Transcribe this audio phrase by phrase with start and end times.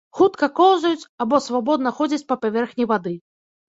[0.19, 3.19] Хутка коўзаюць або свабодна ходзяць па паверхні вады.